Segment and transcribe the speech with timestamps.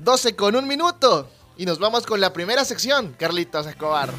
[0.00, 1.28] 12 con un minuto.
[1.56, 4.10] Y nos vamos con la primera sección, Carlitos Escobar.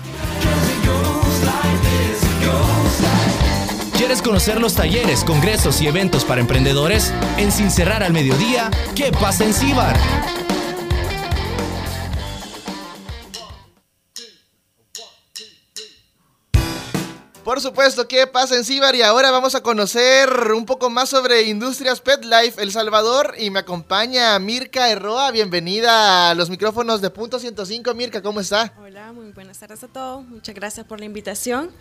[3.98, 7.14] ¿Quieres conocer los talleres, congresos y eventos para emprendedores?
[7.38, 9.98] En Sin Cerrar al Mediodía, ¿qué pasa en Cibar?
[17.44, 18.96] Por supuesto, ¿qué pasa en Cibar?
[18.96, 23.34] Y ahora vamos a conocer un poco más sobre Industrias Pet Life El Salvador.
[23.36, 25.32] Y me acompaña Mirka Herroa.
[25.32, 27.96] Bienvenida a los micrófonos de Punto 105.
[27.96, 28.76] Mirka, ¿cómo está?
[28.80, 30.24] Hola, muy buenas tardes a todos.
[30.28, 31.72] Muchas gracias por la invitación.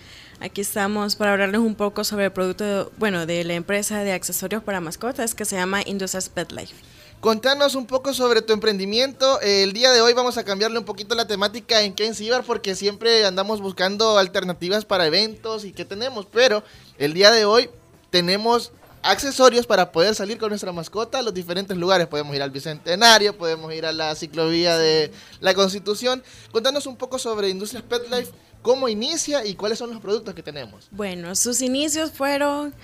[0.41, 4.63] Aquí estamos para hablarles un poco sobre el producto, bueno, de la empresa de accesorios
[4.63, 6.75] para mascotas que se llama Industrias Pet Life.
[7.21, 9.43] Contanos un poco sobre tu emprendimiento.
[9.43, 12.75] El día de hoy vamos a cambiarle un poquito la temática en Ken Cibar porque
[12.75, 16.25] siempre andamos buscando alternativas para eventos y qué tenemos.
[16.25, 16.65] Pero
[16.97, 17.69] el día de hoy
[18.09, 18.73] tenemos
[19.03, 22.07] accesorios para poder salir con nuestra mascota a los diferentes lugares.
[22.07, 26.23] Podemos ir al Bicentenario, podemos ir a la ciclovía de la Constitución.
[26.53, 28.33] Contanos un poco sobre Industrias Pet Life,
[28.63, 30.89] cómo inicia y cuáles son los productos que tenemos.
[30.91, 32.75] Bueno, sus inicios fueron,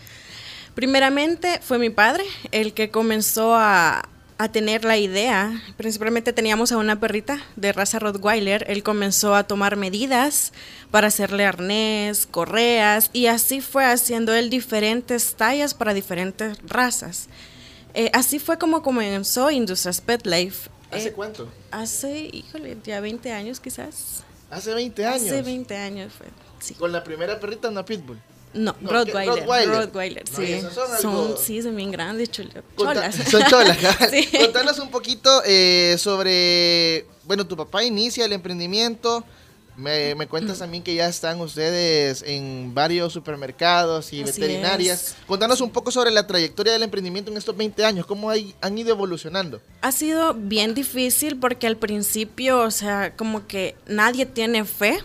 [0.75, 5.63] primeramente fue mi padre el que comenzó a, a tener la idea.
[5.77, 8.65] Principalmente teníamos a una perrita de raza Rottweiler.
[8.69, 10.53] Él comenzó a tomar medidas
[10.91, 17.29] para hacerle arnés, correas y así fue haciendo él diferentes tallas para diferentes razas.
[17.95, 20.69] Eh, así fue como comenzó Industrias Pet Life.
[20.91, 21.51] ¿Hace Eh, cuánto?
[21.71, 24.23] Hace, híjole, ya 20 años quizás.
[24.51, 25.23] Hace 20 años.
[25.23, 26.27] Hace 20 años fue.
[26.61, 26.75] Sí.
[26.75, 28.21] Con la primera perrita, una pitbull.
[28.55, 29.35] No, No, Rottweiler.
[29.41, 29.77] Rottweiler.
[29.77, 30.61] Rottweiler, No, sí.
[31.03, 33.15] son sí, son bien grandes, chul- Conta- cholas.
[33.31, 33.77] Son cholas.
[34.11, 34.29] Sí.
[34.39, 39.25] Contanos un poquito eh, sobre, bueno, tu papá inicia el emprendimiento.
[39.77, 45.03] Me, me cuentas también que ya están ustedes en varios supermercados y Así veterinarias.
[45.09, 45.17] es.
[45.27, 48.79] Contanos un poco sobre la trayectoria del emprendimiento en estos 20 años, cómo hay- han
[48.79, 49.61] ido evolucionando.
[49.83, 54.99] Ha sido bien difícil porque al principio, o sea, como que nadie tiene fe,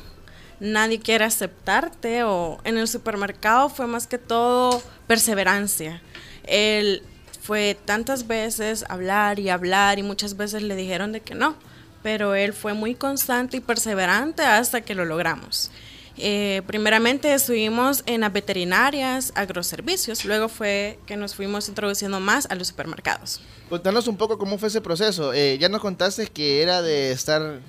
[0.62, 6.02] nadie quiere aceptarte o en el supermercado fue más que todo perseverancia.
[6.44, 7.04] Él
[7.42, 11.56] fue tantas veces hablar y hablar y muchas veces le dijeron de que no,
[12.04, 15.72] pero él fue muy constante y perseverante hasta que lo logramos.
[16.18, 22.56] Eh, primeramente estuvimos en las veterinarias, agroservicios, luego fue que nos fuimos introduciendo más a
[22.56, 23.42] los supermercados.
[23.70, 25.34] Contanos un poco cómo fue ese proceso.
[25.34, 27.62] Eh, ya nos contaste que era de estar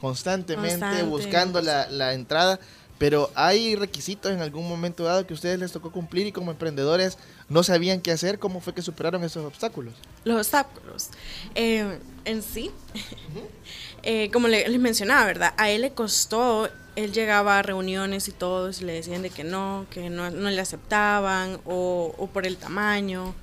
[0.00, 1.02] constantemente Constante.
[1.04, 2.58] buscando la, la entrada,
[2.98, 6.50] pero hay requisitos en algún momento dado que a ustedes les tocó cumplir y como
[6.50, 8.38] emprendedores no sabían qué hacer.
[8.38, 9.94] ¿Cómo fue que superaron esos obstáculos?
[10.24, 11.08] Los obstáculos.
[11.54, 12.70] Eh, en sí,
[14.02, 15.54] eh, como le- les mencionaba, ¿verdad?
[15.58, 19.86] A él le costó, él llegaba a reuniones y todos le decían de que no,
[19.90, 23.34] que no, no le aceptaban o, o por el tamaño.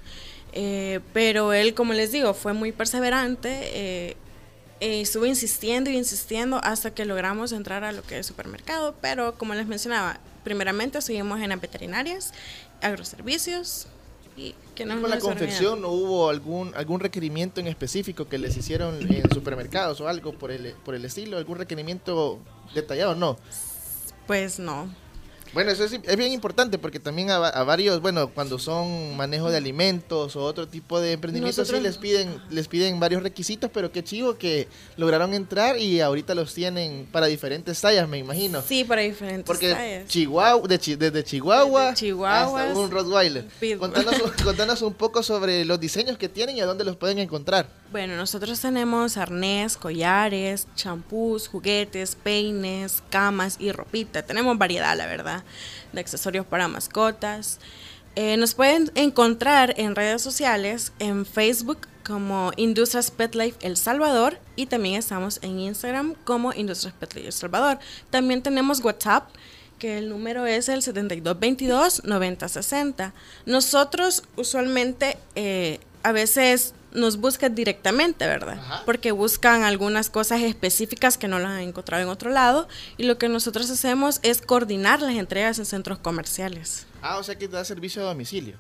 [0.53, 4.15] Eh, pero él, como les digo, fue muy perseverante.
[4.79, 9.35] Eh, estuve insistiendo y insistiendo hasta que logramos entrar a lo que es supermercado, pero
[9.37, 12.33] como les mencionaba, primeramente estuvimos en las veterinarias,
[12.81, 13.87] agroservicios
[14.35, 18.57] y que no ¿Con la confección no hubo algún algún requerimiento en específico que les
[18.57, 21.37] hicieron en supermercados o algo por el, por el estilo?
[21.37, 22.39] ¿Algún requerimiento
[22.73, 23.15] detallado?
[23.15, 23.37] No.
[24.25, 24.89] Pues no.
[25.53, 29.51] Bueno, eso es, es, bien importante porque también a, a, varios, bueno, cuando son manejo
[29.51, 33.91] de alimentos o otro tipo de emprendimientos sí les piden les piden varios requisitos, pero
[33.91, 34.67] qué chivo que
[34.97, 38.61] lograron entrar y ahorita los tienen para diferentes tallas, me imagino.
[38.61, 40.07] Sí, para diferentes porque tallas.
[40.07, 43.45] Chihuahua, de, desde Chihuahua, desde Chihuahua hasta un Rottweiler.
[43.77, 47.67] Contanos, contanos un poco sobre los diseños que tienen y a dónde los pueden encontrar.
[47.91, 54.23] Bueno, nosotros tenemos arnés, collares, champús, juguetes, peines, camas y ropita.
[54.23, 55.42] Tenemos variedad, la verdad,
[55.91, 57.59] de accesorios para mascotas.
[58.15, 64.37] Eh, nos pueden encontrar en redes sociales, en Facebook como Industrias Pet Life El Salvador
[64.55, 67.79] y también estamos en Instagram como Industrias Pet Life El Salvador.
[68.11, 69.29] También tenemos WhatsApp
[69.79, 73.13] que el número es el 7222-9060.
[73.45, 78.59] Nosotros usualmente eh, a veces nos buscan directamente, ¿verdad?
[78.59, 78.83] Ajá.
[78.85, 82.67] Porque buscan algunas cosas específicas que no las han encontrado en otro lado
[82.97, 86.85] y lo que nosotros hacemos es coordinar las entregas en centros comerciales.
[87.01, 88.55] Ah, o sea que da servicio a domicilio.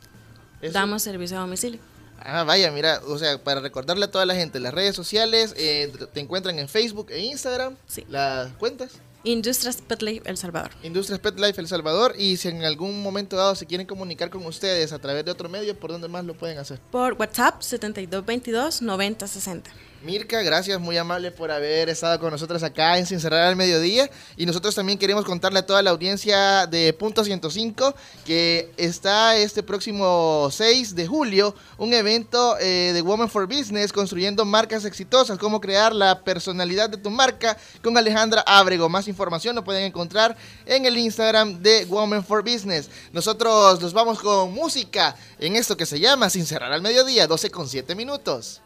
[0.61, 0.73] ¿Eso?
[0.73, 1.79] Damos servicio a domicilio.
[2.19, 5.91] Ah, vaya, mira, o sea, para recordarle a toda la gente, las redes sociales eh,
[6.13, 7.75] te encuentran en Facebook e Instagram.
[7.87, 8.05] Sí.
[8.07, 8.93] ¿Las cuentas?
[9.23, 10.71] Industrias Pet Life El Salvador.
[10.83, 12.13] Industrias Pet Life El Salvador.
[12.17, 15.49] Y si en algún momento dado se quieren comunicar con ustedes a través de otro
[15.49, 16.79] medio, ¿por dónde más lo pueden hacer?
[16.91, 19.63] Por WhatsApp 7222-9060.
[20.03, 24.09] Mirka, gracias, muy amable por haber estado con nosotros acá en Sin Cerrar al Mediodía.
[24.35, 27.95] Y nosotros también queremos contarle a toda la audiencia de Punto 105
[28.25, 34.43] que está este próximo 6 de julio un evento eh, de Women for Business construyendo
[34.43, 38.89] marcas exitosas, cómo crear la personalidad de tu marca con Alejandra Ábrego.
[38.89, 40.35] Más información lo pueden encontrar
[40.65, 42.89] en el Instagram de Women for Business.
[43.13, 47.49] Nosotros nos vamos con música en esto que se llama Sin Cerrar al Mediodía, 12
[47.51, 48.59] con 7 minutos.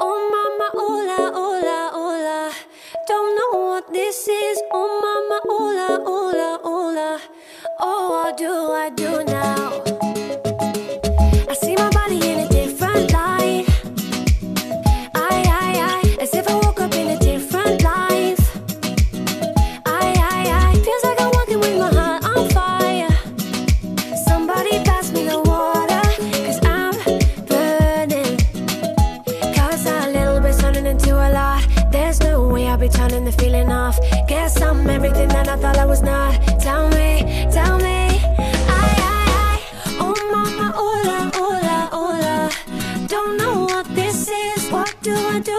[0.00, 2.52] Oh mama, hola, hola, hola.
[3.06, 4.58] Don't know what this is.
[4.72, 7.20] Oh mama, hola, hola, hola.
[7.80, 10.03] Oh, what do I do now?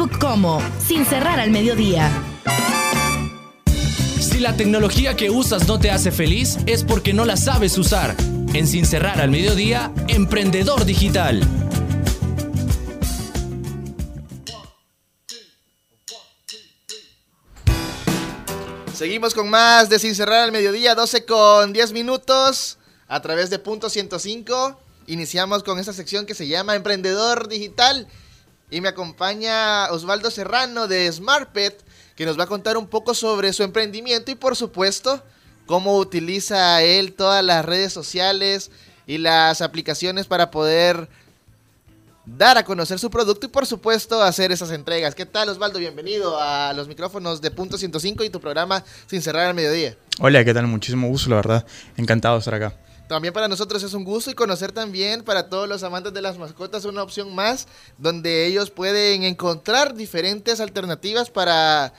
[0.00, 2.10] Facebook como Sin Cerrar al Mediodía.
[4.18, 8.16] Si la tecnología que usas no te hace feliz, es porque no la sabes usar.
[8.54, 11.46] En Sin Cerrar al Mediodía, Emprendedor Digital.
[18.94, 23.58] Seguimos con más de Sin Cerrar al Mediodía, 12 con 10 minutos, a través de
[23.58, 24.80] Punto 105.
[25.08, 28.08] Iniciamos con esta sección que se llama Emprendedor Digital.
[28.70, 31.82] Y me acompaña Osvaldo Serrano de SmartPet,
[32.14, 35.22] que nos va a contar un poco sobre su emprendimiento y por supuesto
[35.66, 38.70] cómo utiliza él todas las redes sociales
[39.06, 41.08] y las aplicaciones para poder
[42.26, 45.14] dar a conocer su producto y por supuesto hacer esas entregas.
[45.14, 45.78] ¿Qué tal Osvaldo?
[45.78, 49.96] Bienvenido a los micrófonos de Punto 105 y tu programa Sin Cerrar al Mediodía.
[50.20, 50.66] Hola, ¿qué tal?
[50.68, 51.66] Muchísimo gusto, la verdad.
[51.96, 52.74] Encantado de estar acá.
[53.10, 56.38] También para nosotros es un gusto y conocer también para todos los amantes de las
[56.38, 57.66] mascotas una opción más
[57.98, 61.92] donde ellos pueden encontrar diferentes alternativas para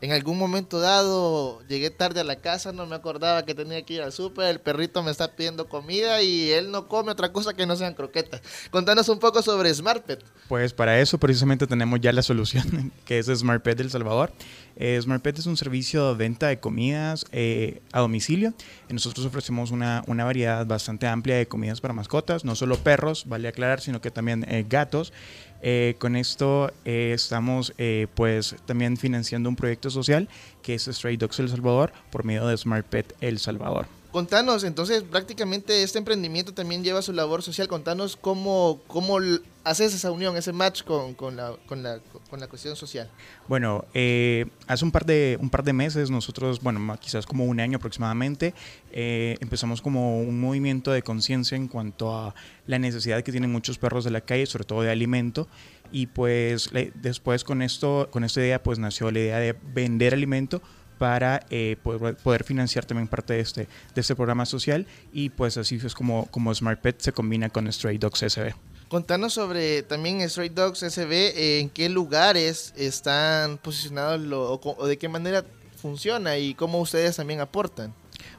[0.00, 3.94] en algún momento dado llegué tarde a la casa, no me acordaba que tenía que
[3.94, 7.54] ir al súper, el perrito me está pidiendo comida y él no come otra cosa
[7.54, 8.40] que no sean croquetas.
[8.70, 10.24] Contanos un poco sobre SmartPet.
[10.48, 14.32] Pues para eso precisamente tenemos ya la solución, que es SmartPet del Salvador.
[14.76, 18.54] Eh, SmartPet es un servicio de venta de comidas eh, a domicilio.
[18.88, 23.48] Nosotros ofrecemos una, una, variedad bastante amplia de comidas para mascotas, no solo perros, vale
[23.48, 25.12] aclarar, sino que también eh, gatos.
[25.60, 30.28] Eh, con esto eh, estamos eh, pues también financiando un proyecto social
[30.62, 33.97] que es Stray Dogs El Salvador por medio de Smart Pet El Salvador.
[34.10, 37.68] Contanos, entonces prácticamente este emprendimiento también lleva su labor social.
[37.68, 39.18] Contanos cómo, cómo
[39.64, 42.00] haces esa unión, ese match con, con, la, con, la,
[42.30, 43.10] con la, cuestión social.
[43.48, 47.60] Bueno, eh, hace un par, de, un par de meses nosotros, bueno, quizás como un
[47.60, 48.54] año aproximadamente,
[48.92, 52.34] eh, empezamos como un movimiento de conciencia en cuanto a
[52.66, 55.48] la necesidad que tienen muchos perros de la calle, sobre todo de alimento.
[55.92, 60.62] Y pues después con, esto, con esta idea pues nació la idea de vender alimento
[60.98, 65.80] para eh, poder, financiar también parte de este, de este programa social y pues así
[65.82, 68.54] es como, como Smart Pet se combina con Stray Dogs SB.
[68.88, 74.86] Contanos sobre también Stray Dogs SB, eh, en qué lugares están posicionados lo, o, o
[74.86, 75.44] de qué manera
[75.76, 77.94] funciona y cómo ustedes también aportan.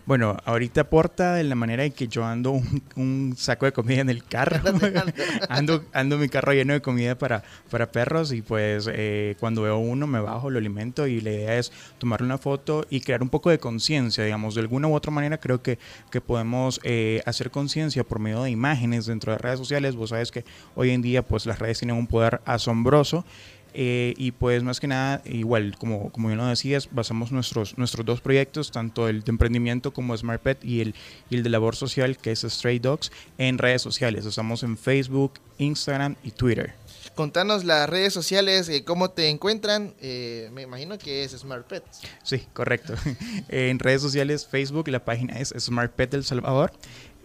[0.06, 4.01] Bueno, ahorita aporta de la manera en que yo ando un, un saco de comida
[4.01, 4.60] en el carro.
[5.50, 9.77] ando, ando mi carro lleno de comida para, para perros y pues eh, cuando veo
[9.77, 13.29] uno me bajo, lo alimento y la idea es tomarle una foto y crear un
[13.29, 15.79] poco de conciencia, digamos, de alguna u otra manera creo que,
[16.12, 19.96] que podemos eh, hacer conciencia por medio de imágenes dentro de redes sociales.
[19.96, 20.44] Vos sabes que
[20.75, 23.25] hoy en día pues las redes tienen un poder asombroso.
[23.73, 28.05] Eh, y pues más que nada, igual, como, como bien lo decías, basamos nuestros, nuestros
[28.05, 30.95] dos proyectos, tanto el de emprendimiento como Smart Pet y el,
[31.29, 34.25] y el de labor social, que es Stray Dogs, en redes sociales.
[34.25, 36.73] Estamos en Facebook, Instagram y Twitter.
[37.15, 39.93] Contanos las redes sociales, eh, cómo te encuentran.
[39.99, 41.83] Eh, me imagino que es Smart Pet.
[42.23, 42.93] Sí, correcto.
[43.49, 46.71] en redes sociales, Facebook, la página es Smart Pet del Salvador.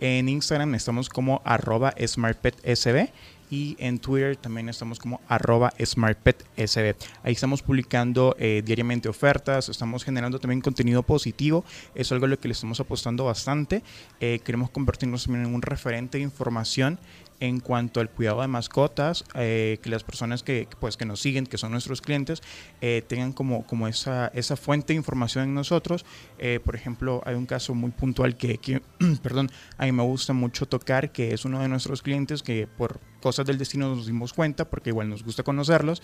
[0.00, 3.08] En Instagram estamos como arroba SmartPetSB
[3.50, 6.96] y en Twitter también estamos como arroba smartpetsb.
[7.22, 12.38] Ahí estamos publicando eh, diariamente ofertas, estamos generando también contenido positivo, es algo a lo
[12.38, 13.82] que le estamos apostando bastante.
[14.20, 16.98] Eh, queremos convertirnos también en un referente de información
[17.44, 21.46] en cuanto al cuidado de mascotas, eh, que las personas que, pues, que nos siguen,
[21.46, 22.42] que son nuestros clientes,
[22.80, 26.04] eh, tengan como, como esa, esa fuente de información en nosotros.
[26.38, 28.82] Eh, por ejemplo, hay un caso muy puntual que, que
[29.22, 33.00] perdón, a mí me gusta mucho tocar, que es uno de nuestros clientes que por
[33.20, 36.02] cosas del destino nos dimos cuenta, porque igual nos gusta conocerlos,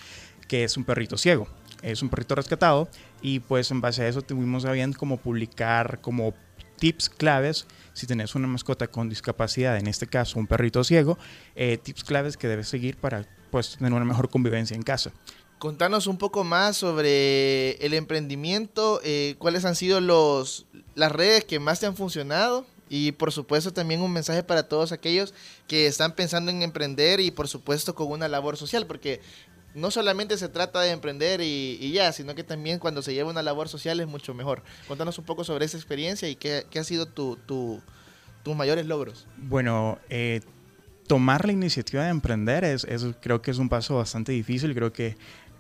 [0.49, 1.49] que es un perrito ciego.
[1.83, 2.89] Es un perrito rescatado
[3.23, 6.35] y pues en base a eso tuvimos a bien como publicar como
[6.79, 7.67] tips claves
[8.01, 11.19] si tenés una mascota con discapacidad, en este caso un perrito ciego,
[11.55, 15.13] eh, tips claves que debes seguir para pues, tener una mejor convivencia en casa.
[15.59, 20.65] Contanos un poco más sobre el emprendimiento, eh, cuáles han sido los,
[20.95, 24.93] las redes que más te han funcionado y por supuesto también un mensaje para todos
[24.93, 25.35] aquellos
[25.69, 29.21] que están pensando en emprender y por supuesto con una labor social, porque
[29.75, 33.43] no solamente se trata de emprender y, ya, sino que también cuando se lleva una
[33.43, 34.63] labor social es mucho mejor.
[34.89, 39.27] Contanos un poco sobre esa experiencia y qué, ha sido tu, tus mayores logros.
[39.37, 40.41] Bueno, eh,
[41.07, 44.93] tomar la iniciativa de emprender es, es, creo que es un paso bastante difícil, creo
[44.93, 45.17] que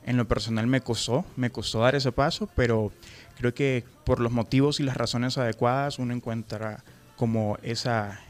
[0.06, 2.92] en lo personal me costó, me costó dar ese paso, pero
[3.36, 6.82] creo que por los motivos y las razones adecuadas uno encuentra
[7.16, 8.20] como esa,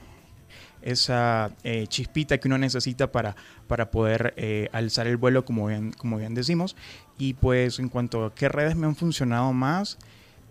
[0.82, 5.92] esa eh, chispita que uno necesita para, para poder eh, alzar el vuelo, como bien,
[5.92, 6.76] como bien decimos.
[7.18, 9.98] Y pues en cuanto a qué redes me han funcionado más,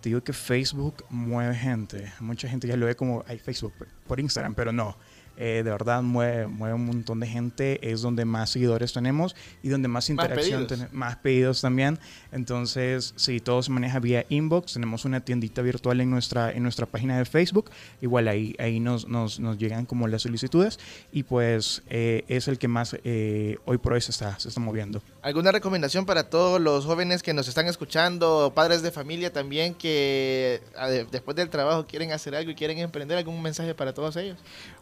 [0.02, 2.12] te digo que Facebook mueve gente.
[2.20, 3.74] Mucha gente ya lo ve como hay Facebook
[4.08, 4.96] por Instagram, pero no.
[5.42, 9.70] Eh, de verdad mueve, mueve un montón de gente, es donde más seguidores tenemos y
[9.70, 10.68] donde más interacción, pedidos.
[10.68, 11.98] tenemos más pedidos también.
[12.34, 16.86] Entonces, si todo se maneja vía inbox, tenemos una tiendita virtual en nuestra, en nuestra
[16.86, 17.72] página de Facebook.
[18.02, 20.78] Igual ahí, ahí nos, nos, nos llegan como las solicitudes
[21.14, 24.60] y pues eh, es el que más eh, hoy por hoy se está, se está
[24.60, 25.02] moviendo.
[25.22, 30.62] ¿Alguna recomendación para todos los jóvenes que nos están escuchando, padres de familia también que
[30.78, 33.18] a- de- después del trabajo quieren hacer algo y quieren emprender?
[33.18, 34.38] ¿Algún mensaje para todos ellos?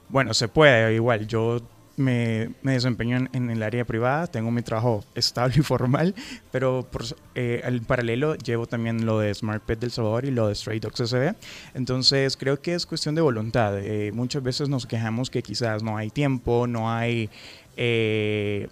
[0.09, 1.25] Bueno, se puede, igual.
[1.27, 1.59] Yo
[1.95, 6.13] me, me desempeño en, en el área privada, tengo mi trabajo estable y formal,
[6.51, 7.03] pero por,
[7.33, 10.79] eh, al paralelo llevo también lo de Smart Pet del Salvador y lo de Stray
[10.79, 11.33] Dogs SB.
[11.73, 13.79] Entonces creo que es cuestión de voluntad.
[13.79, 17.31] Eh, muchas veces nos quejamos que quizás no hay tiempo, no hay
[17.75, 18.67] eh,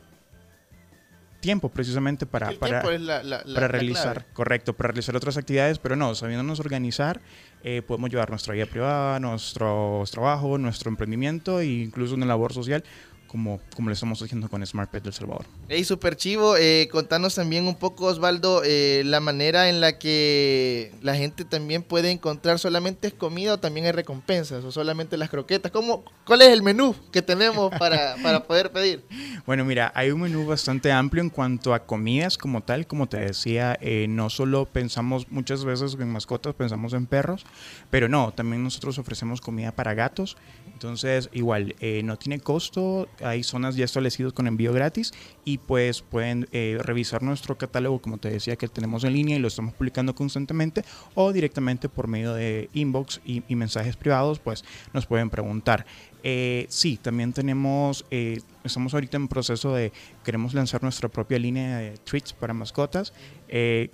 [1.45, 4.33] tiempo precisamente para, El para, tiempo es la- la- la- para la realizar, clave.
[4.33, 7.21] correcto, para realizar otras actividades, pero no, sabiéndonos organizar,
[7.63, 12.83] eh, podemos llevar nuestra vida privada, nuestro trabajo, nuestro emprendimiento e incluso una labor social
[13.27, 15.45] como, como lo estamos haciendo con Smart Pet del Salvador.
[15.67, 16.55] Hey, super chivo.
[16.57, 21.83] Eh, contanos también un poco, Osvaldo, eh, la manera en la que la gente también
[21.83, 25.71] puede encontrar solamente es comida o también hay recompensas o solamente las croquetas.
[25.71, 29.03] ¿Cómo, ¿Cuál es el menú que tenemos para, para poder pedir?
[29.45, 32.87] Bueno, mira, hay un menú bastante amplio en cuanto a comidas como tal.
[32.87, 37.45] Como te decía, eh, no solo pensamos muchas veces en mascotas, pensamos en perros,
[37.89, 40.37] pero no, también nosotros ofrecemos comida para gatos.
[40.73, 46.01] Entonces, igual, eh, no tiene costo, hay zonas ya establecidas con envío gratis y pues
[46.01, 49.73] pueden eh, revisar nuestro catálogo, como te decía, que tenemos en línea y lo estamos
[49.73, 55.85] publicando constantemente o directamente por medio de inbox y, mensajes privados, pues nos pueden preguntar.
[56.23, 61.77] Eh, sí, también tenemos, eh, estamos ahorita en proceso de, queremos lanzar nuestra propia línea
[61.77, 63.13] de treats para mascotas,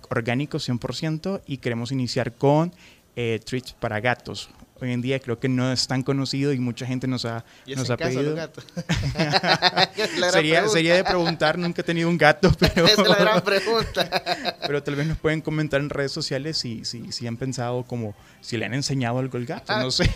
[0.10, 2.74] orgánicos 100% y queremos iniciar con
[3.14, 4.50] treats para gatos.
[4.82, 7.76] Hoy en día creo que no es tan conocido y mucha gente nos ha, Y
[7.76, 8.36] nos ha casa pedido.
[8.36, 14.58] gran Sería, sería de preguntar, nunca he tenido un gato, pero, es la gran pregunta.
[14.68, 18.16] pero tal vez nos pueden comentar en redes sociales si, si, si han pensado como
[18.42, 20.10] si le han enseñado algo al gato, Ah, no sé.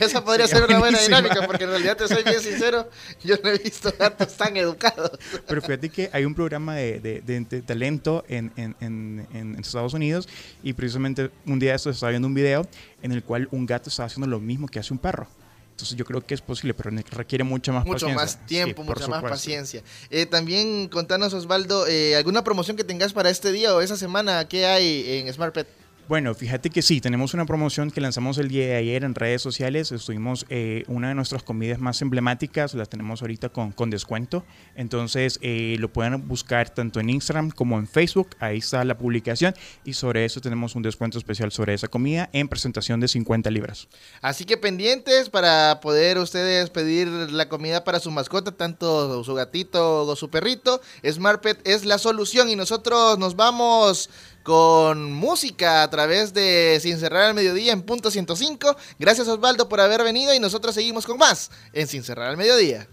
[0.00, 2.88] Esa podría Sería ser una buena dinámica, porque en realidad te soy bien sincero,
[3.22, 5.12] yo no he visto gatos tan educados.
[5.46, 9.56] Pero fíjate que hay un programa de, de- de- de talento en, en- en- en
[9.60, 10.28] Estados Unidos
[10.62, 12.66] y precisamente un día de estos estaba viendo un video
[13.02, 15.26] en el cual un gato estaba haciendo lo mismo que hace un perro.
[15.70, 18.14] Entonces yo creo que es posible, pero requiere mucha más Mucho paciencia.
[18.14, 19.82] más tiempo, Sí, mucha más paciencia.
[20.10, 24.46] Eh, también contanos, Osvaldo, eh, ¿alguna promoción que tengas para este día o esa semana?
[24.48, 25.66] ¿Qué hay en Smart Pet?
[26.12, 29.40] Bueno, fíjate que sí, tenemos una promoción que lanzamos el día de ayer en redes
[29.40, 29.92] sociales.
[29.92, 34.44] Estuvimos, eh, una de nuestras comidas más emblemáticas, la tenemos ahorita con, con descuento.
[34.76, 38.36] Entonces eh, lo pueden buscar tanto en Instagram como en Facebook.
[38.40, 39.54] Ahí está la publicación.
[39.86, 43.88] Y sobre eso tenemos un descuento especial sobre esa comida en presentación de 50 libras.
[44.20, 50.02] Así que pendientes para poder ustedes pedir la comida para su mascota, tanto su gatito
[50.02, 50.82] o su perrito.
[51.10, 54.10] Smart Pet es la solución y nosotros nos vamos
[54.42, 58.76] con música a través de Sin Cerrar al Mediodía en punto 105.
[58.98, 62.88] Gracias Osvaldo por haber venido y nosotros seguimos con más en Sin Cerrar al Mediodía.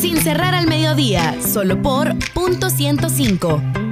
[0.00, 3.85] Sin cerrar al mediodía, solo por punto 105.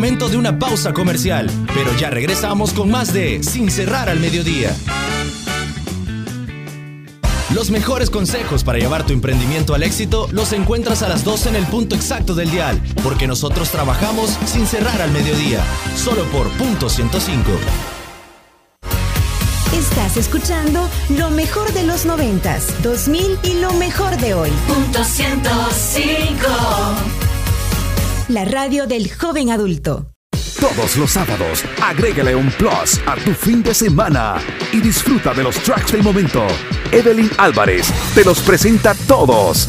[0.00, 4.74] Momento de una pausa comercial, pero ya regresamos con más de Sin cerrar al mediodía.
[7.52, 11.56] Los mejores consejos para llevar tu emprendimiento al éxito los encuentras a las 12 en
[11.56, 15.62] el punto exacto del dial, porque nosotros trabajamos sin cerrar al mediodía,
[15.96, 17.50] solo por punto 105.
[19.74, 24.50] Estás escuchando lo mejor de los 90s, 2000 y lo mejor de hoy.
[24.66, 27.29] Punto 105.
[28.30, 30.12] La radio del joven adulto.
[30.60, 34.36] Todos los sábados, agrégale un plus a tu fin de semana
[34.72, 36.46] y disfruta de los tracks del momento.
[36.92, 39.68] Evelyn Álvarez te los presenta todos.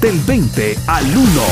[0.00, 1.42] Del 20 al 1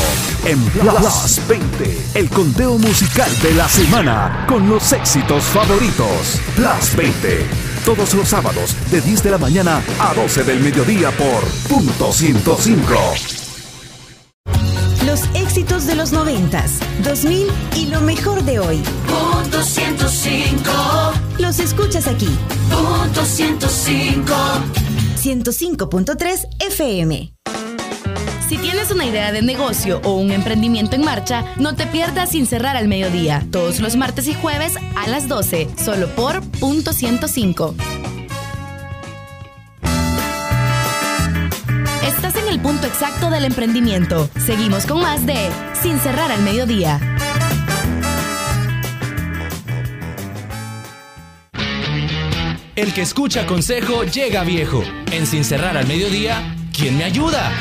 [0.46, 6.40] en Plus 20, el conteo musical de la semana con los éxitos favoritos.
[6.56, 7.46] Plus 20,
[7.84, 13.47] todos los sábados de 10 de la mañana a 12 del mediodía por punto 105.
[15.88, 18.82] De los 90s, 2000 y lo mejor de hoy.
[19.06, 20.70] Punto 105.
[21.38, 22.28] Los escuchas aquí.
[22.68, 24.34] Punto 105.
[25.18, 27.32] 105.3 FM.
[28.50, 32.46] Si tienes una idea de negocio o un emprendimiento en marcha, no te pierdas sin
[32.46, 37.74] cerrar al mediodía, todos los martes y jueves a las 12, solo por punto 105.
[43.00, 44.28] Exacto del emprendimiento.
[44.44, 46.98] Seguimos con más de Sin cerrar al mediodía.
[52.74, 54.82] El que escucha consejo llega viejo.
[55.12, 57.52] En Sin cerrar al mediodía, ¿quién me ayuda?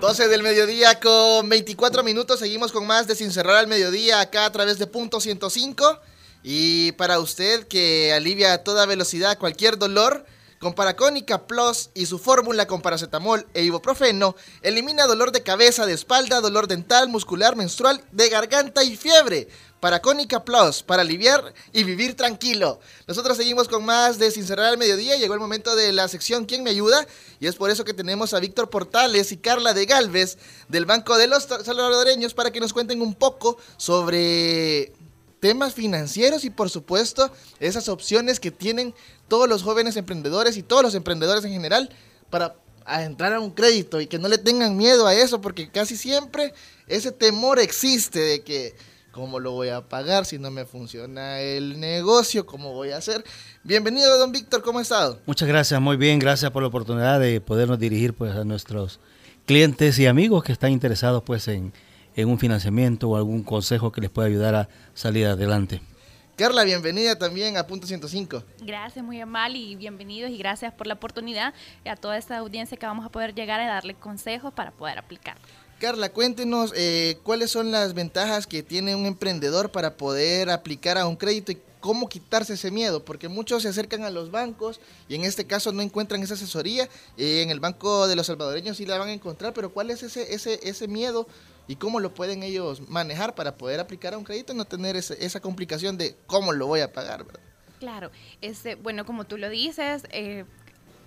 [0.00, 2.38] Dos 12 del mediodía con 24 minutos.
[2.38, 6.00] Seguimos con más de Sin Cerrar al Mediodía acá a través de punto 105.
[6.42, 10.24] Y para usted que alivia a toda velocidad cualquier dolor,
[10.58, 15.92] con Paracónica Plus y su fórmula con paracetamol e ibuprofeno, elimina dolor de cabeza, de
[15.92, 19.48] espalda, dolor dental, muscular, menstrual, de garganta y fiebre.
[19.80, 22.80] Paracónica Plus, para aliviar y vivir tranquilo.
[23.06, 25.16] Nosotros seguimos con más de Sin Cerrar al Mediodía.
[25.16, 27.06] Llegó el momento de la sección ¿Quién me ayuda?
[27.38, 31.16] Y es por eso que tenemos a Víctor Portales y Carla de Galvez del Banco
[31.16, 34.92] de los Salvadoreños para que nos cuenten un poco sobre
[35.40, 38.94] temas financieros y por supuesto esas opciones que tienen
[39.28, 41.90] todos los jóvenes emprendedores y todos los emprendedores en general
[42.30, 45.96] para entrar a un crédito y que no le tengan miedo a eso porque casi
[45.96, 46.54] siempre
[46.86, 48.74] ese temor existe de que
[49.12, 53.24] cómo lo voy a pagar si no me funciona el negocio, cómo voy a hacer.
[53.64, 55.20] Bienvenido don Víctor, ¿cómo ha estado?
[55.26, 59.00] Muchas gracias, muy bien, gracias por la oportunidad de podernos dirigir pues a nuestros
[59.44, 61.72] clientes y amigos que están interesados pues en,
[62.18, 65.80] en un financiamiento o algún consejo que les pueda ayudar a salir adelante.
[66.34, 68.42] Carla, bienvenida también a Punto 105.
[68.60, 71.54] Gracias, muy amable y bienvenidos y gracias por la oportunidad
[71.84, 75.36] a toda esta audiencia que vamos a poder llegar a darle consejos para poder aplicar.
[75.78, 81.06] Carla, cuéntenos eh, cuáles son las ventajas que tiene un emprendedor para poder aplicar a
[81.06, 85.14] un crédito y cómo quitarse ese miedo, porque muchos se acercan a los bancos y
[85.14, 86.88] en este caso no encuentran esa asesoría.
[87.16, 90.02] Eh, en el Banco de los Salvadoreños sí la van a encontrar, pero ¿cuál es
[90.02, 91.28] ese, ese, ese miedo
[91.68, 94.96] y cómo lo pueden ellos manejar para poder aplicar a un crédito y no tener
[94.96, 97.24] esa complicación de cómo lo voy a pagar?
[97.24, 97.40] ¿verdad?
[97.78, 100.44] Claro, este, bueno, como tú lo dices, eh,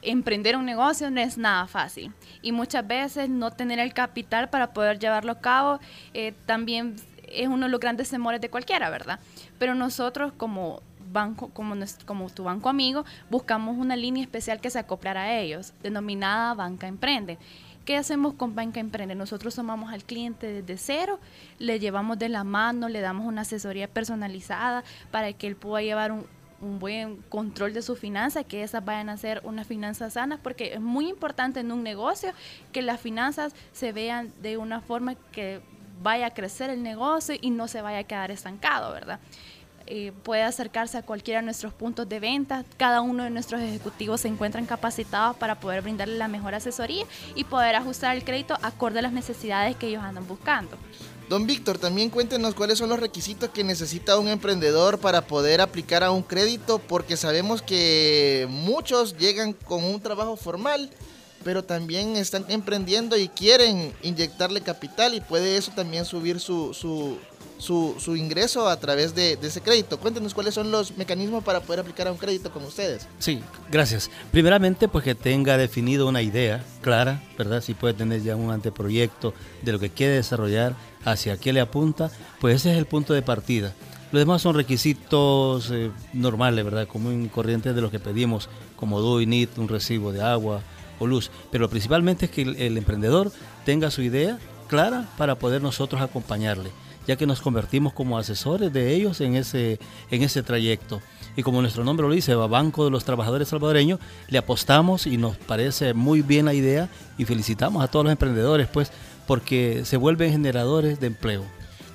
[0.01, 4.73] emprender un negocio no es nada fácil y muchas veces no tener el capital para
[4.73, 5.79] poder llevarlo a cabo
[6.13, 6.95] eh, también
[7.27, 9.19] es uno de los grandes temores de cualquiera, ¿verdad?
[9.57, 14.79] Pero nosotros como banco, como, como tu banco amigo, buscamos una línea especial que se
[14.79, 17.37] acoplara a ellos, denominada Banca Emprende.
[17.85, 19.15] ¿Qué hacemos con Banca Emprende?
[19.15, 21.19] Nosotros tomamos al cliente desde cero,
[21.57, 26.11] le llevamos de la mano, le damos una asesoría personalizada para que él pueda llevar
[26.11, 26.27] un,
[26.61, 30.75] un buen control de su finanza, que esas vayan a ser unas finanzas sanas, porque
[30.75, 32.33] es muy importante en un negocio
[32.71, 35.61] que las finanzas se vean de una forma que
[36.01, 39.19] vaya a crecer el negocio y no se vaya a quedar estancado, ¿verdad?
[39.87, 42.63] Eh, puede acercarse a cualquiera de nuestros puntos de venta.
[42.77, 47.43] Cada uno de nuestros ejecutivos se encuentran capacitados para poder brindarle la mejor asesoría y
[47.43, 50.77] poder ajustar el crédito acorde a las necesidades que ellos andan buscando.
[51.31, 56.03] Don Víctor, también cuéntenos cuáles son los requisitos que necesita un emprendedor para poder aplicar
[56.03, 60.89] a un crédito, porque sabemos que muchos llegan con un trabajo formal,
[61.45, 67.17] pero también están emprendiendo y quieren inyectarle capital y puede eso también subir su, su,
[67.61, 69.99] su, ingreso a través de, ese crédito.
[69.99, 73.07] Cuéntenos cuáles son los mecanismos para poder aplicar a un crédito con ustedes.
[73.19, 74.09] Sí, gracias.
[74.31, 77.61] Primeramente, pues que tenga definido una idea clara, ¿verdad?
[77.61, 82.11] Si puede tener ya un anteproyecto de lo que quiere desarrollar, hacia qué le apunta,
[82.39, 83.73] pues ese es el punto de partida.
[84.11, 86.87] Lo demás son requisitos eh, normales, ¿verdad?
[86.87, 90.61] Común corrientes de los que pedimos, como DUI, NIT, un recibo de agua
[90.99, 91.31] o luz.
[91.49, 93.31] Pero principalmente es que el emprendedor
[93.65, 96.71] tenga su idea clara para poder nosotros acompañarle,
[97.07, 101.01] ya que nos convertimos como asesores de ellos en ese, en ese trayecto.
[101.35, 105.37] Y como nuestro nombre lo dice, Banco de los Trabajadores Salvadoreños, le apostamos y nos
[105.37, 108.91] parece muy bien la idea y felicitamos a todos los emprendedores, pues,
[109.27, 111.45] porque se vuelven generadores de empleo.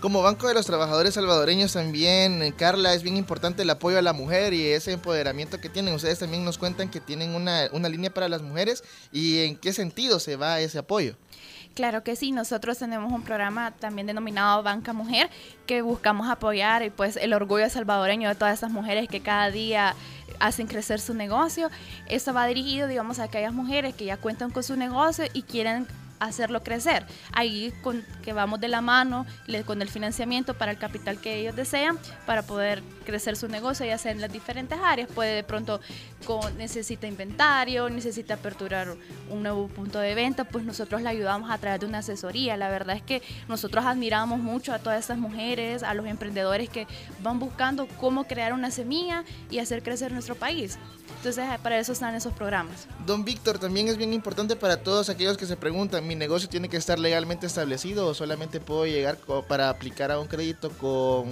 [0.01, 4.03] Como Banco de los Trabajadores Salvadoreños también, eh, Carla, es bien importante el apoyo a
[4.03, 5.95] la mujer y ese empoderamiento que tienen.
[5.95, 9.73] Ustedes también nos cuentan que tienen una, una línea para las mujeres y en qué
[9.73, 11.17] sentido se va ese apoyo.
[11.77, 15.29] Claro que sí, nosotros tenemos un programa también denominado Banca Mujer
[15.67, 19.95] que buscamos apoyar y pues el orgullo salvadoreño de todas esas mujeres que cada día
[20.41, 21.69] hacen crecer su negocio.
[22.09, 25.87] Esto va dirigido, digamos, a aquellas mujeres que ya cuentan con su negocio y quieren
[26.21, 27.07] hacerlo crecer.
[27.33, 29.27] Ahí con, que vamos de la mano
[29.65, 33.99] con el financiamiento para el capital que ellos desean para poder crecer su negocio, ya
[33.99, 35.09] sea en las diferentes áreas.
[35.15, 35.81] Puede de pronto
[36.27, 38.95] con, necesita inventario, necesita aperturar
[39.31, 42.57] un nuevo punto de venta, pues nosotros le ayudamos a través de una asesoría.
[42.57, 46.87] La verdad es que nosotros admiramos mucho a todas estas mujeres, a los emprendedores que
[47.23, 50.79] van buscando cómo crear una semilla y hacer crecer nuestro país.
[51.17, 52.87] Entonces, para eso están esos programas.
[53.07, 56.69] Don Víctor, también es bien importante para todos aquellos que se preguntan, ¿mi negocio tiene
[56.69, 61.27] que estar legalmente establecido o solamente puedo llegar para aplicar a un crédito con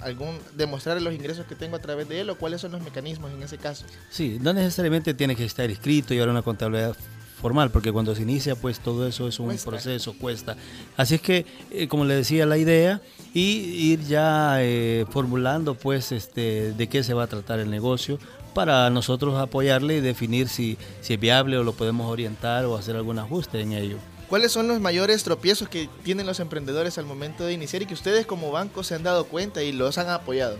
[0.00, 3.30] algún, demostrar los ingresos que tengo a través de él o cuáles son los mecanismos
[3.32, 3.84] en ese caso?
[4.10, 6.96] Sí, no necesariamente tiene que estar inscrito y llevar una contabilidad
[7.40, 9.70] formal, porque cuando se inicia, pues todo eso es un Cuesta.
[9.70, 10.56] proceso, cuesta.
[10.96, 13.02] Así es que, eh, como le decía, la idea
[13.34, 18.18] y ir ya eh, formulando, pues, este, de qué se va a tratar el negocio
[18.56, 22.96] para nosotros apoyarle y definir si, si es viable o lo podemos orientar o hacer
[22.96, 23.98] algún ajuste en ello.
[24.30, 27.92] ¿Cuáles son los mayores tropiezos que tienen los emprendedores al momento de iniciar y que
[27.92, 30.56] ustedes como banco se han dado cuenta y los han apoyado?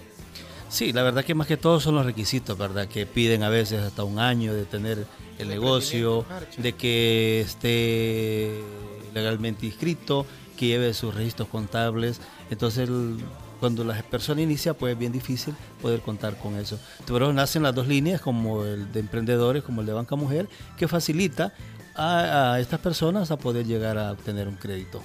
[0.69, 2.87] Sí, la verdad que más que todo son los requisitos, ¿verdad?
[2.87, 5.07] Que piden a veces hasta un año de tener
[5.39, 6.27] el negocio,
[6.59, 8.61] de que esté
[9.15, 10.27] legalmente inscrito,
[10.59, 12.21] que lleve sus registros contables.
[12.51, 13.17] Entonces, el-
[13.61, 16.79] cuando la persona inicia, pues es bien difícil poder contar con eso.
[17.07, 20.89] Pero nacen las dos líneas, como el de emprendedores, como el de banca mujer, que
[20.89, 21.53] facilita
[21.95, 25.03] a, a estas personas a poder llegar a obtener un crédito.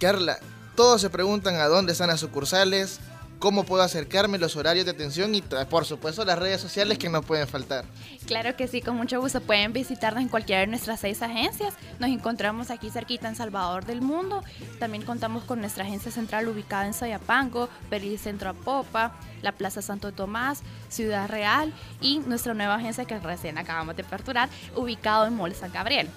[0.00, 0.38] Carla,
[0.76, 3.00] todos se preguntan a dónde están las sucursales,
[3.38, 7.22] cómo puedo acercarme, los horarios de atención y por supuesto las redes sociales que no
[7.22, 7.84] pueden faltar.
[8.26, 9.40] Claro que sí, con mucho gusto.
[9.40, 11.74] Pueden visitarnos en cualquiera de nuestras seis agencias.
[11.98, 14.42] Nos encontramos aquí cerquita en Salvador del Mundo.
[14.78, 20.62] También contamos con nuestra agencia central ubicada en Soyapango, Pericentro Apopa, la Plaza Santo Tomás,
[20.88, 25.72] Ciudad Real y nuestra nueva agencia que recién acabamos de aperturar, ubicado en Mall San
[25.72, 26.08] Gabriel.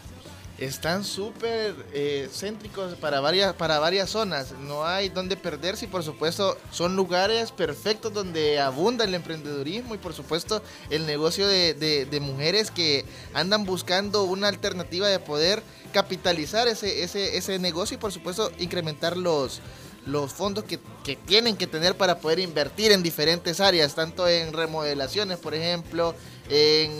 [0.62, 4.52] Están súper eh, céntricos para varias, para varias zonas.
[4.60, 9.98] No hay donde perderse y por supuesto son lugares perfectos donde abunda el emprendedurismo y
[9.98, 15.64] por supuesto el negocio de, de- de mujeres que andan buscando una alternativa de poder
[15.94, 19.62] capitalizar ese, ese, ese negocio y por supuesto incrementar los,
[20.06, 24.54] los fondos que, que tienen que tener para poder invertir en diferentes áreas, tanto en
[24.54, 26.14] remodelaciones, por ejemplo,
[26.52, 26.92] en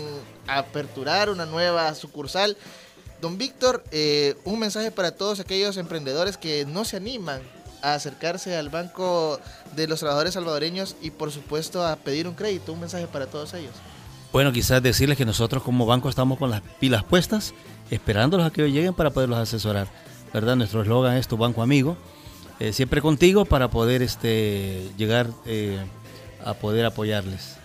[0.48, 2.56] aperturar una nueva sucursal.
[3.22, 7.40] Don Víctor, eh, un mensaje para todos aquellos emprendedores que no se animan
[7.80, 9.38] a acercarse al Banco
[9.76, 13.54] de los Trabajadores Salvadoreños y por supuesto a pedir un crédito, un mensaje para todos
[13.54, 13.70] ellos.
[14.32, 17.54] Bueno, quizás decirles que nosotros como banco estamos con las pilas puestas,
[17.92, 19.86] esperándolos a que lleguen para poderlos asesorar.
[20.34, 20.56] ¿Verdad?
[20.56, 21.96] Nuestro eslogan es tu banco amigo.
[22.58, 25.78] Eh, siempre contigo para poder este, llegar eh,
[26.44, 27.56] a poder apoyarles.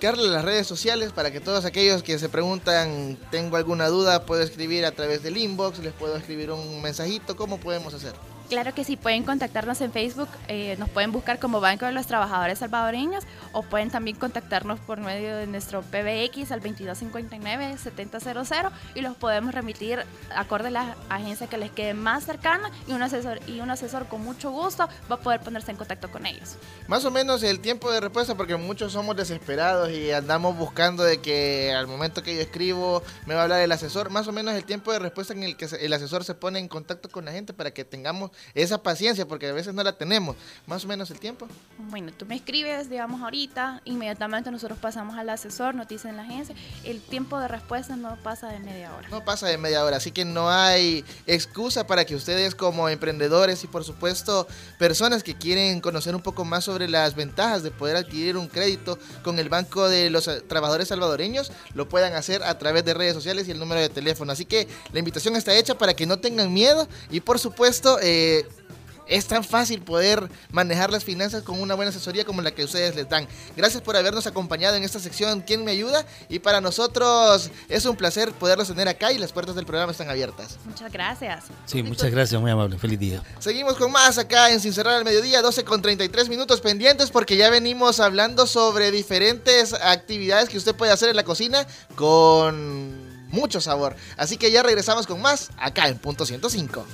[0.00, 4.42] Carla, las redes sociales para que todos aquellos que se preguntan, tengo alguna duda, puedo
[4.42, 8.12] escribir a través del inbox, les puedo escribir un mensajito, ¿cómo podemos hacer?
[8.48, 12.06] Claro que sí, pueden contactarnos en Facebook, eh, nos pueden buscar como Banco de los
[12.06, 19.16] Trabajadores Salvadoreños o pueden también contactarnos por medio de nuestro PBX al 2259-7000 y los
[19.16, 20.02] podemos remitir
[20.34, 24.06] acorde a la agencia que les quede más cercana y un asesor y un asesor
[24.06, 26.56] con mucho gusto va a poder ponerse en contacto con ellos.
[26.86, 31.20] Más o menos el tiempo de respuesta, porque muchos somos desesperados y andamos buscando de
[31.20, 34.54] que al momento que yo escribo me va a hablar el asesor, más o menos
[34.54, 37.32] el tiempo de respuesta en el que el asesor se pone en contacto con la
[37.32, 40.36] gente para que tengamos esa paciencia, porque a veces no la tenemos.
[40.66, 41.48] Más o menos el tiempo.
[41.78, 46.54] Bueno, tú me escribes, digamos ahorita, inmediatamente nosotros pasamos al asesor, nos dicen la agencia,
[46.84, 49.08] el tiempo de respuesta no pasa de media hora.
[49.08, 53.64] No pasa de media hora, así que no hay excusa para que ustedes como emprendedores
[53.64, 54.46] y por supuesto
[54.78, 58.98] personas que quieren conocer un poco más sobre las ventajas de poder adquirir un crédito
[59.22, 63.48] con el Banco de los Trabajadores Salvadoreños, lo puedan hacer a través de redes sociales
[63.48, 64.32] y el número de teléfono.
[64.32, 67.98] Así que la invitación está hecha para que no tengan miedo y por supuesto...
[68.02, 68.27] eh,
[69.08, 72.94] Es tan fácil poder manejar las finanzas con una buena asesoría como la que ustedes
[72.94, 73.26] les dan.
[73.56, 76.04] Gracias por habernos acompañado en esta sección ¿Quién me ayuda?
[76.28, 80.10] Y para nosotros es un placer poderlos tener acá y las puertas del programa están
[80.10, 80.58] abiertas.
[80.66, 81.44] Muchas gracias.
[81.64, 82.78] Sí, muchas gracias, muy amable.
[82.78, 83.22] Feliz día.
[83.38, 87.38] Seguimos con más acá en Sin Cerrar al Mediodía, 12 con 33 minutos pendientes porque
[87.38, 93.62] ya venimos hablando sobre diferentes actividades que usted puede hacer en la cocina con mucho
[93.62, 93.96] sabor.
[94.18, 96.84] Así que ya regresamos con más acá en Punto 105.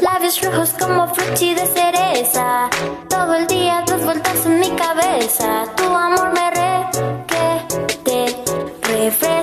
[0.00, 2.70] Labios rojos como frutti de cereza.
[3.08, 5.64] Todo el día das vueltas en mi cabeza.
[5.76, 6.86] Tu amor me re
[7.26, 9.33] que te.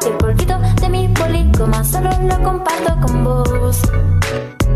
[0.00, 1.84] Piel polvito de mi poligoma.
[1.84, 3.80] Solo lo comparto con vos.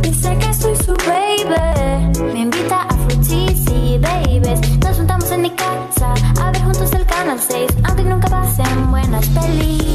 [0.03, 2.33] Dice que soy su baby.
[2.33, 4.61] Me invita a frutis y babies.
[4.85, 7.70] Nos juntamos en mi casa a ver juntos el canal 6.
[7.85, 9.86] Aunque nunca pasen buenas pelis.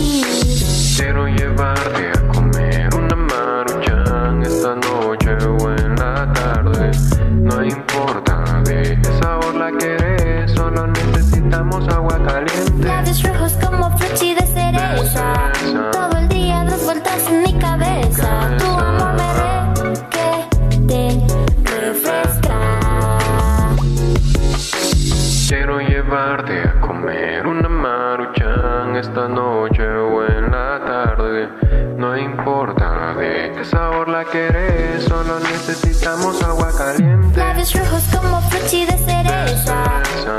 [29.82, 31.50] Noche o en la tarde.
[31.98, 37.38] No importa de qué sabor la querés, solo necesitamos agua caliente.
[37.38, 39.84] Labios rojos como frutti de cereza.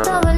[0.05, 0.32] Todo el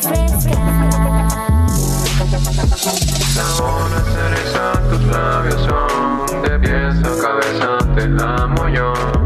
[0.00, 0.50] refresca.
[3.34, 9.19] sabor a cereza, tus labios son de pies a cabeza, te amo yo.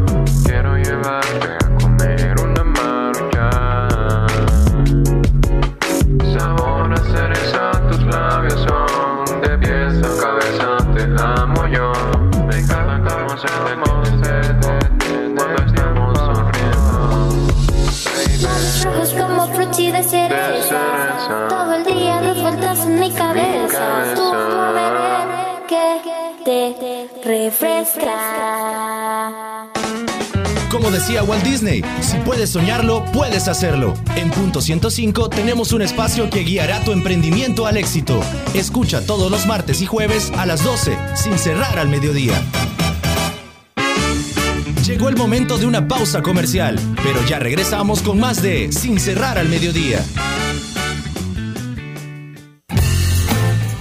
[31.07, 33.93] Decía Walt Disney, si puedes soñarlo, puedes hacerlo.
[34.17, 38.23] En Punto 105 tenemos un espacio que guiará tu emprendimiento al éxito.
[38.55, 42.41] Escucha todos los martes y jueves a las 12, sin cerrar al mediodía.
[44.87, 49.37] Llegó el momento de una pausa comercial, pero ya regresamos con más de Sin cerrar
[49.37, 50.03] al mediodía.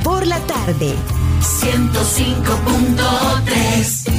[0.03, 0.93] Por la tarde.
[1.39, 4.12] 105.3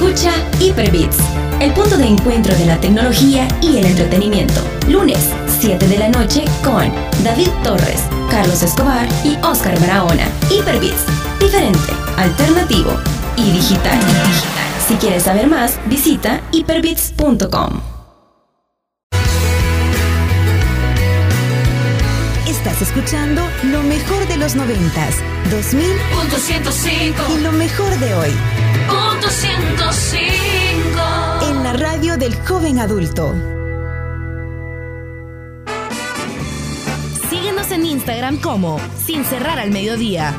[0.00, 1.18] Escucha Hyperbits,
[1.60, 4.62] el punto de encuentro de la tecnología y el entretenimiento.
[4.88, 5.18] Lunes,
[5.60, 6.90] 7 de la noche con
[7.22, 10.26] David Torres, Carlos Escobar y Oscar Barahona.
[10.48, 11.04] Hyperbits,
[11.38, 12.98] diferente, alternativo
[13.36, 14.00] y digital.
[14.88, 17.82] Si quieres saber más, visita hyperbits.com.
[22.48, 25.16] Estás escuchando lo mejor de los noventas,
[25.50, 25.84] 2000
[26.14, 28.30] Punto 105 y lo mejor de hoy.
[29.20, 31.00] Punto 105
[31.42, 33.34] En la radio del joven adulto.
[37.28, 40.32] Síguenos en Instagram como Sin Cerrar al Mediodía.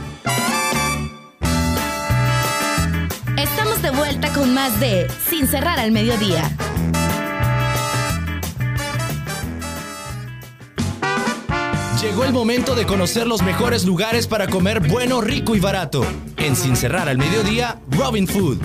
[3.38, 6.50] Estamos de vuelta con más de Sin Cerrar al Mediodía.
[12.02, 16.04] Llegó el momento de conocer los mejores lugares para comer bueno, rico y barato.
[16.38, 18.58] En Sin Cerrar al Mediodía, Robin Food.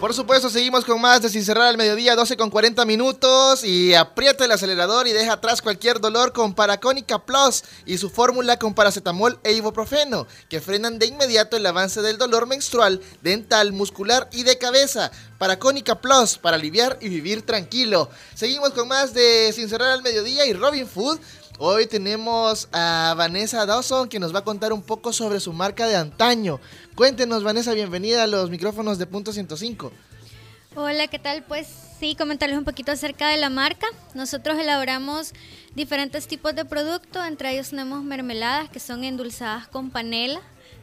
[0.00, 3.64] Por supuesto, seguimos con más de Sin Cerrar al Mediodía, 12 con 40 minutos.
[3.64, 8.60] Y aprieta el acelerador y deja atrás cualquier dolor con Paracónica Plus y su fórmula
[8.60, 14.28] con paracetamol e ibuprofeno, que frenan de inmediato el avance del dolor menstrual, dental, muscular
[14.30, 15.10] y de cabeza.
[15.36, 18.08] Paracónica Plus para aliviar y vivir tranquilo.
[18.36, 21.18] Seguimos con más de Sin Cerrar al Mediodía y Robin Food.
[21.60, 25.88] Hoy tenemos a Vanessa Dawson que nos va a contar un poco sobre su marca
[25.88, 26.60] de antaño.
[26.98, 29.92] Cuéntenos, Vanessa, bienvenida a los micrófonos de Punto 105.
[30.74, 31.44] Hola, ¿qué tal?
[31.44, 31.68] Pues
[32.00, 33.86] sí, comentarles un poquito acerca de la marca.
[34.14, 35.32] Nosotros elaboramos
[35.76, 40.40] diferentes tipos de productos, entre ellos tenemos mermeladas que son endulzadas con panela,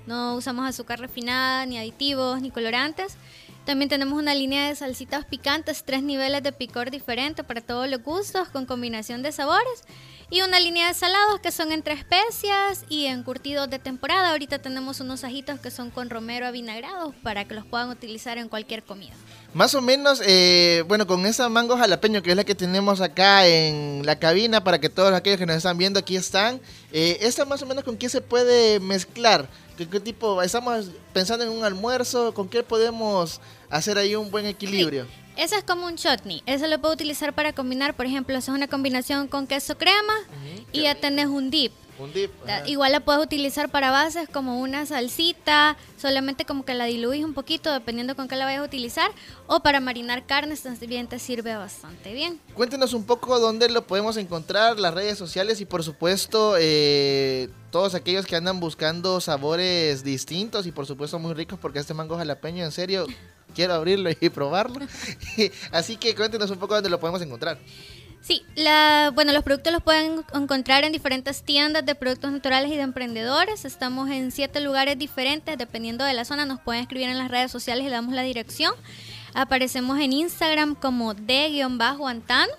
[0.07, 3.17] no usamos azúcar refinada, ni aditivos, ni colorantes.
[3.65, 8.01] También tenemos una línea de salsitas picantes, tres niveles de picor diferente para todos los
[8.01, 9.83] gustos, con combinación de sabores.
[10.31, 14.31] Y una línea de salados que son entre especias y encurtidos de temporada.
[14.31, 18.49] Ahorita tenemos unos ajitos que son con romero avinagrados para que los puedan utilizar en
[18.49, 19.13] cualquier comida.
[19.53, 23.45] Más o menos, eh, bueno, con esa mango jalapeño que es la que tenemos acá
[23.45, 26.59] en la cabina para que todos aquellos que nos están viendo aquí están,
[26.91, 29.47] eh, ¿esta más o menos con qué se puede mezclar?
[29.77, 30.41] ¿Qué, qué tipo?
[30.41, 35.05] Estamos pensando en un almuerzo, ¿con qué podemos hacer ahí un buen equilibrio?
[35.37, 36.41] Eso es como un chutney.
[36.45, 40.13] Eso lo puedo utilizar para combinar, por ejemplo, haces una combinación con queso crema
[40.71, 41.71] y ya tenés un dip.
[41.97, 42.31] Un dip.
[42.43, 42.67] Ajá.
[42.67, 47.33] Igual la puedes utilizar para bases como una salsita, solamente como que la diluís un
[47.33, 49.11] poquito dependiendo con qué la vayas a utilizar,
[49.47, 52.39] o para marinar carnes también te sirve bastante bien.
[52.53, 57.95] Cuéntenos un poco dónde lo podemos encontrar, las redes sociales y por supuesto eh, todos
[57.95, 62.65] aquellos que andan buscando sabores distintos y por supuesto muy ricos porque este mango jalapeño
[62.65, 63.05] en serio
[63.55, 64.85] quiero abrirlo y probarlo.
[65.71, 67.57] Así que cuéntenos un poco dónde lo podemos encontrar.
[68.21, 72.75] Sí, la, bueno, los productos los pueden encontrar en diferentes tiendas de productos naturales y
[72.75, 73.65] de emprendedores.
[73.65, 76.45] Estamos en siete lugares diferentes, dependiendo de la zona.
[76.45, 78.73] Nos pueden escribir en las redes sociales y damos la dirección.
[79.35, 82.53] Aparecemos en Instagram como de-antano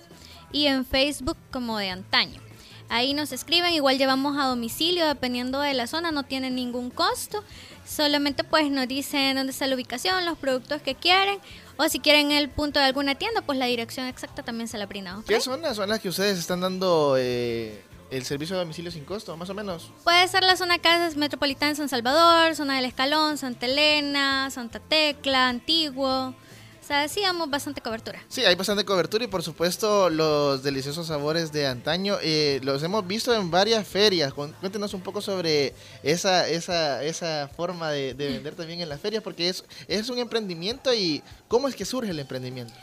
[0.53, 2.46] y en Facebook como de antaño.
[2.89, 7.43] Ahí nos escriben, igual llevamos a domicilio dependiendo de la zona, no tiene ningún costo.
[7.85, 11.39] Solamente pues nos dicen dónde está la ubicación, los productos que quieren
[11.77, 14.85] o si quieren el punto de alguna tienda, pues la dirección exacta también se la
[14.87, 15.25] brindamos.
[15.25, 19.37] ¿Qué zonas son las que ustedes están dando eh, el servicio de domicilio sin costo,
[19.37, 19.91] más o menos?
[20.03, 24.79] Puede ser la zona Casas Metropolitana de San Salvador, zona del Escalón, Santa Elena, Santa
[24.79, 26.33] Tecla, Antiguo.
[26.87, 28.23] O sea, sí damos bastante cobertura.
[28.29, 32.15] Sí, hay bastante cobertura y por supuesto los deliciosos sabores de antaño.
[32.21, 34.33] eh, los hemos visto en varias ferias.
[34.33, 39.21] Cuéntenos un poco sobre esa, esa, esa forma de, de vender también en las ferias,
[39.21, 42.73] porque es, es un emprendimiento y ¿cómo es que surge el emprendimiento?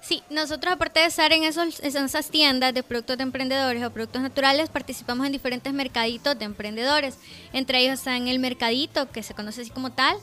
[0.00, 3.90] Sí, nosotros aparte de estar en, esos, en esas tiendas de productos de emprendedores o
[3.90, 7.16] productos naturales, participamos en diferentes mercaditos de emprendedores.
[7.52, 10.16] Entre ellos están el mercadito, que se conoce así como tal.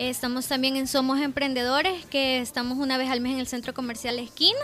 [0.00, 4.18] Estamos también en Somos Emprendedores, que estamos una vez al mes en el Centro Comercial
[4.18, 4.58] Esquina.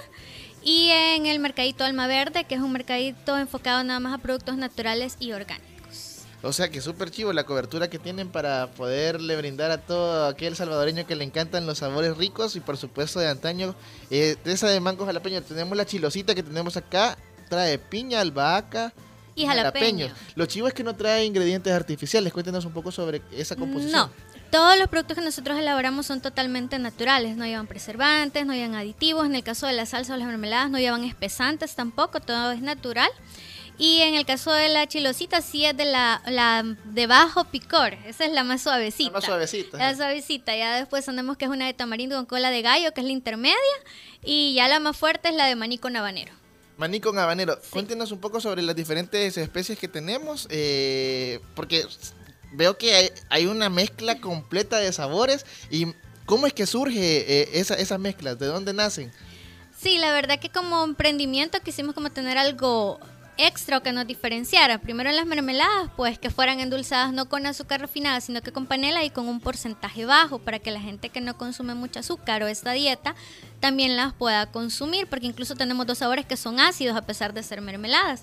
[0.65, 4.57] Y en el mercadito Alma Verde, que es un mercadito enfocado nada más a productos
[4.57, 6.23] naturales y orgánicos.
[6.43, 10.57] O sea que súper chivo la cobertura que tienen para poderle brindar a todo aquel
[10.57, 13.75] salvadoreño que le encantan los sabores ricos y por supuesto de antaño.
[14.11, 17.19] Eh, de esa de mango jalapeño tenemos la chilosita que tenemos acá,
[17.51, 18.95] trae piña, albahaca
[19.35, 20.09] Y jalapeño.
[20.35, 22.33] Lo chivo es que no trae ingredientes artificiales.
[22.33, 23.93] Cuéntenos un poco sobre esa composición.
[23.93, 24.11] No,
[24.51, 29.27] todos los productos que nosotros elaboramos son totalmente naturales, no llevan preservantes, no llevan aditivos,
[29.27, 32.61] en el caso de la salsa o las mermeladas no llevan espesantes tampoco, todo es
[32.61, 33.11] natural.
[33.79, 37.93] Y en el caso de la chilosita sí es de la, la de bajo picor,
[38.07, 39.11] esa es la más suavecita.
[39.11, 42.51] La más suavecita, La suavecita, ya después tenemos que es una de tamarindo con cola
[42.51, 43.57] de gallo, que es la intermedia,
[44.25, 46.33] y ya la más fuerte es la de maní con habanero.
[46.79, 47.59] Maní con habanero.
[47.71, 51.87] Cuéntenos un poco sobre las diferentes especies que tenemos, eh, porque
[52.57, 55.87] veo que hay, una mezcla completa de sabores y
[56.25, 59.13] cómo es que surge eh, esa, esas mezclas, de dónde nacen.
[59.79, 62.99] Sí, la verdad que como emprendimiento quisimos como tener algo
[63.39, 64.79] extra que nos diferenciara.
[64.79, 69.05] Primero las mermeladas, pues que fueran endulzadas no con azúcar refinada, sino que con panela
[69.05, 72.47] y con un porcentaje bajo para que la gente que no consume mucho azúcar o
[72.47, 73.15] esta dieta
[73.61, 77.43] también las pueda consumir, porque incluso tenemos dos sabores que son ácidos a pesar de
[77.43, 78.23] ser mermeladas.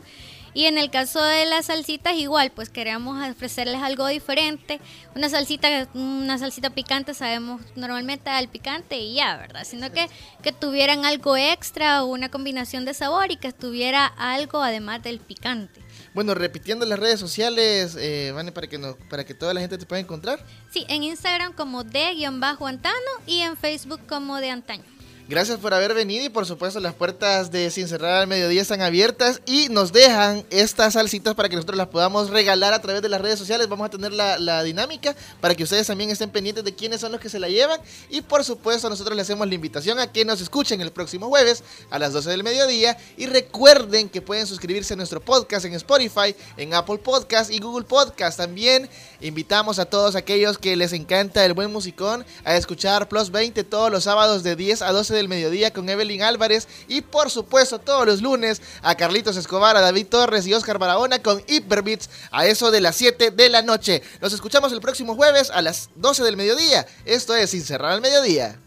[0.53, 4.79] Y en el caso de las salsitas igual, pues queremos ofrecerles algo diferente.
[5.15, 9.63] Una salsita, una salsita picante sabemos normalmente al picante y ya, ¿verdad?
[9.65, 10.07] Sino que,
[10.41, 15.19] que tuvieran algo extra o una combinación de sabor y que estuviera algo además del
[15.19, 15.81] picante.
[16.13, 19.79] Bueno, repitiendo las redes sociales, eh, Vane, para que, no, para que toda la gente
[19.79, 20.45] te pueda encontrar.
[20.71, 22.93] Sí, en Instagram como de-antano
[23.25, 24.83] y en Facebook como de antaño.
[25.29, 28.81] Gracias por haber venido y por supuesto las puertas de Sin Cerrar al Mediodía están
[28.81, 33.07] abiertas y nos dejan estas salsitas para que nosotros las podamos regalar a través de
[33.07, 33.69] las redes sociales.
[33.69, 37.13] Vamos a tener la, la dinámica para que ustedes también estén pendientes de quiénes son
[37.13, 40.25] los que se la llevan y por supuesto nosotros les hacemos la invitación a que
[40.25, 44.93] nos escuchen el próximo jueves a las 12 del mediodía y recuerden que pueden suscribirse
[44.93, 48.39] a nuestro podcast en Spotify, en Apple Podcast y Google Podcast.
[48.39, 48.89] También
[49.21, 53.89] invitamos a todos aquellos que les encanta el buen musicón a escuchar Plus 20 todos
[53.89, 58.05] los sábados de 10 a 12 del mediodía con Evelyn Álvarez y por supuesto todos
[58.05, 62.71] los lunes a Carlitos Escobar, a David Torres y Oscar Barahona con Hyperbits a eso
[62.71, 64.01] de las 7 de la noche.
[64.21, 66.85] Nos escuchamos el próximo jueves a las 12 del mediodía.
[67.05, 68.59] Esto es Sin Cerrar al Mediodía.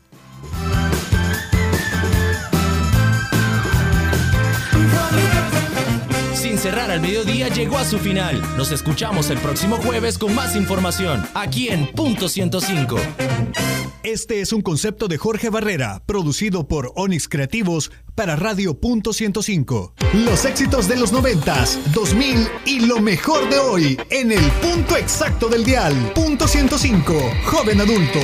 [6.57, 8.43] Sin cerrar al mediodía llegó a su final.
[8.57, 12.97] Nos escuchamos el próximo jueves con más información, aquí en Punto 105.
[14.03, 19.93] Este es un concepto de Jorge Barrera, producido por Onyx Creativos para Radio Punto 105.
[20.25, 25.49] Los éxitos de los 90s, 2000 y lo mejor de hoy en el punto exacto
[25.49, 25.95] del dial.
[26.15, 27.13] Punto 105,
[27.45, 28.21] joven adulto.